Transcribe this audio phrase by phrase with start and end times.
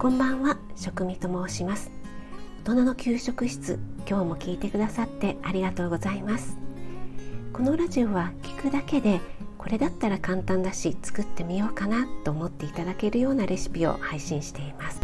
[0.00, 1.90] こんばんは食味と申します。
[2.64, 6.56] 大人の給食室今日も聞いてくださってありがとうございます。
[7.52, 9.20] このラジオは聞くだけで
[9.58, 15.02] これだったら簡単だし作ってみようかなと思っていただけるようなレシピを配信しています。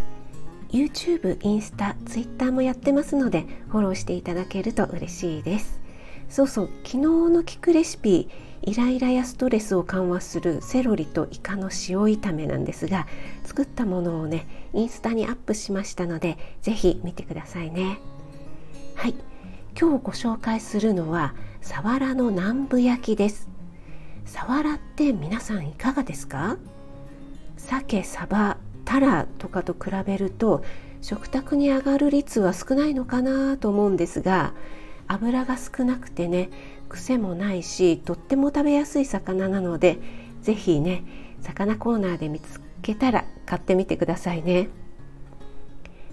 [0.71, 5.79] YouTube、インスタ、Twitter もやってますのでフォローしていただけると嬉しいです。
[6.31, 8.31] そうそう昨日の聞くレシピ
[8.63, 13.07] イライラやストレスを緩和するセロリとイカの塩炒めなんですが
[13.45, 17.99] 作ったものをねインスタにアップしましたので是非見てくださいね。
[18.95, 19.15] はい。
[19.79, 23.49] 今日ご紹介するのはサワラの南部焼きです。
[24.25, 26.57] サワラって皆さんいかがですか？
[27.59, 30.65] 鮭、サバ、タラとかと比べると
[31.03, 34.55] 食卓に上がる率は少ないのかなと思うんですが
[35.09, 36.49] 油が少なくてね
[36.89, 39.99] 癖もないしとっても食べやすい魚なので
[40.43, 41.05] 是非ね
[41.41, 44.69] 魚コーナーで見つけたら買ってみてくださいね。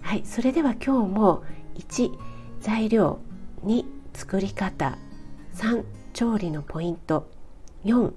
[0.01, 1.43] はいそれでは今日も
[1.75, 2.11] 1
[2.59, 3.19] 材料
[3.65, 4.97] 2作り方
[5.55, 7.29] 3調理のポイント
[7.85, 8.11] 4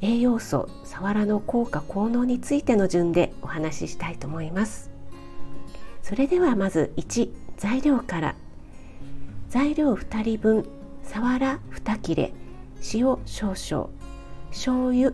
[0.00, 4.90] 栄養素さわらの効果効能についての順でお話ししたいと思います。
[6.02, 8.34] それではまず1材料から。
[9.48, 10.68] 材料2人分
[11.06, 12.34] さわら2切れ
[12.92, 13.88] 塩少々
[14.50, 15.12] 醤油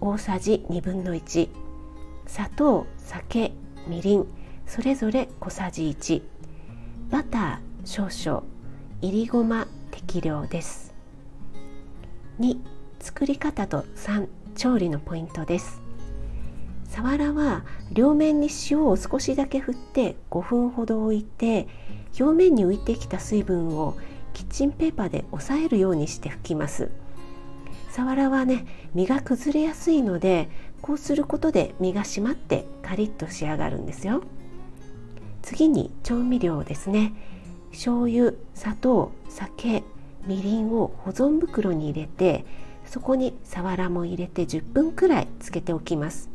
[0.00, 1.48] 大さじ1分の1
[2.26, 3.52] 砂糖酒
[3.88, 4.26] みりん
[4.66, 6.22] それぞれ小さじ1
[7.10, 8.44] バター少々
[9.00, 10.94] いりごま適量です。
[12.38, 12.58] 2
[13.00, 15.80] 作り方と3調理のポイントです。
[16.84, 21.66] さわらは両面に塩を少しだけ振って5分ほど置いて
[22.18, 23.96] 表面に浮いてきた水分を
[24.32, 26.90] キッチンペーパーで押さえるようにして拭きます。
[27.90, 30.48] さわらはね身が崩れやすいので
[30.80, 34.22] こうすることで身が締まってカリッと仕上がるんですよ。
[35.42, 37.12] 次に調味料ですね。
[37.72, 39.82] 醤油砂糖酒
[40.26, 42.44] みりんを保存袋に入れて
[42.84, 46.30] そこにさわらも入れて10分くらいつけておきます。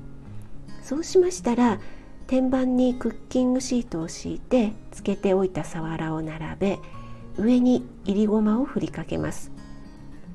[0.82, 1.80] そうしましたら
[2.28, 6.80] 天板にクッキングシートを敷いてつけておいたさわらを並べ
[7.38, 9.52] 上にいりごまを振りかけます。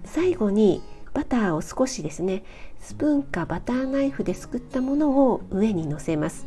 [0.04, 2.44] 最後にバターを少しですね
[2.80, 6.46] スプーンかバターナイフですくったものを上にのせます。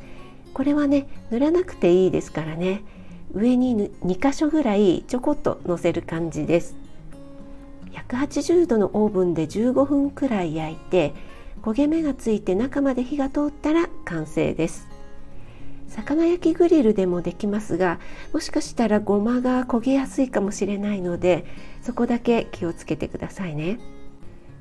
[0.54, 2.82] これはね塗らなくていいですからね。
[3.34, 6.76] 上に2箇所ぐらいちょこっとのせる感じです。
[7.92, 11.14] 180度のオーブンで15分くらい焼いて
[11.62, 14.88] 焦げ目がついて中まで火が通ったら完成です。
[15.94, 18.00] 魚焼きグリルでもできますが
[18.34, 21.46] もしかしたらごまが焦げやすいかもしれないので
[21.82, 23.80] そこだけ気をつけてくださいね。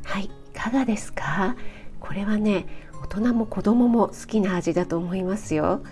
[0.05, 1.57] はいいかがですか？
[1.99, 2.67] これはね
[3.03, 5.83] 大人も子供も好きな味だと思いますよ。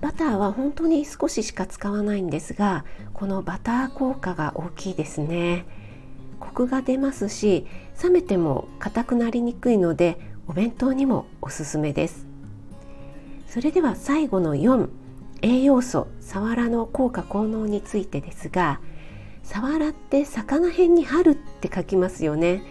[0.00, 5.66] バターは本当に少ししか使わないんですがこのバター効果が大きいですね。
[6.38, 7.66] コクが出ますし
[8.00, 12.27] 冷めても硬くなりにくいのでお弁当にもおすすめです。
[13.48, 14.88] それでは最後の4
[15.40, 18.80] 栄養素サワラの効果効能についてですが
[19.42, 22.62] サワラって魚辺に春って書きますよね。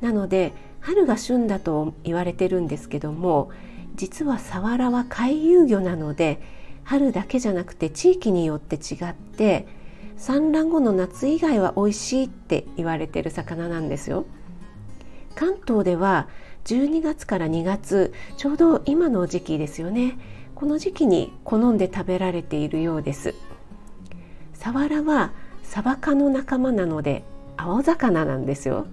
[0.00, 3.50] なので春が旬だと言われてるんですけども
[3.94, 6.40] 実はサワラは回遊魚なので
[6.84, 9.66] 春だけじゃなくて地域によって違って
[10.16, 14.24] 産卵後の夏以外は美味しいって言われてる魚なんですよ。
[15.34, 16.28] 関東では
[16.64, 20.18] 12月から2月ちょうど今の時期ですよね。
[20.54, 23.34] この時期に好んで食べられているようです。
[24.54, 25.32] サワラは
[25.62, 27.24] サバ科の仲間なので
[27.56, 28.86] 青魚なんですよ。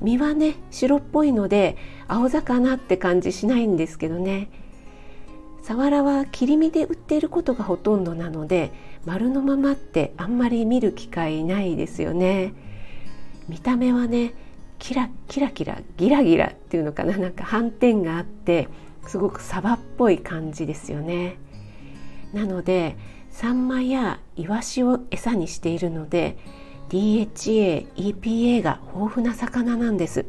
[0.00, 1.76] 身はね白っぽいので
[2.06, 4.50] 青魚って感じしないんですけどね。
[5.62, 8.72] サワラは切り身で売っていることがほとんどなので
[9.04, 12.54] 丸のままってあんまり見る機会ないですよね。
[13.48, 14.34] 見た目はね
[14.80, 18.66] キラキラキラギラギラっていうのかななんか斑点があって
[19.06, 21.36] すごくサバっぽい感じですよね。
[22.32, 22.96] なので
[23.30, 26.36] サンマやイワシを餌にしているので
[26.88, 30.26] DHA、EPA が豊富な魚なんです。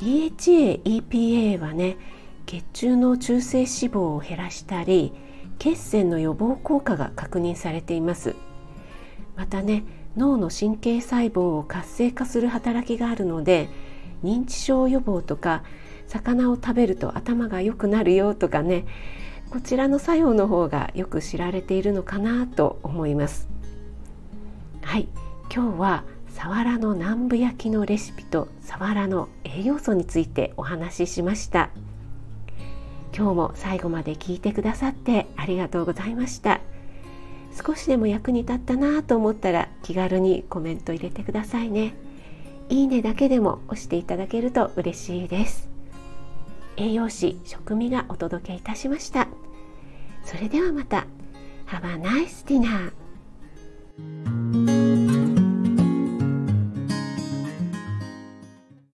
[0.00, 1.96] DHA、EPA はね
[2.44, 5.12] 血中の中性脂肪を減らしたり
[5.58, 8.34] 血栓の予防効果が確認されています。
[9.42, 9.82] またね
[10.16, 13.68] 脳の神経細胞を活性化する働きがあるので
[14.22, 15.64] 認知症予防とか
[16.06, 18.84] 魚を食べると頭が良くなるよとかね
[19.50, 23.48] こちらの作用の方がよく知られているのかなと思います。
[24.80, 25.08] はい。
[25.54, 31.68] 今日はさわらの南部焼きのレシピとさわらの栄養素についてお話ししました。
[33.14, 36.60] 今日も最後まで聞いてくださってありがとうございました。
[37.64, 41.94] 少しでも役に立ったなと思ったら気軽にコメント入れてくださいね。
[42.68, 45.68] いいねだけでも押していただけると嬉しいです。
[46.76, 49.28] 栄養士食味がお届けいたしました。
[50.24, 51.06] それではまた。
[51.66, 53.01] Have a nice dinner.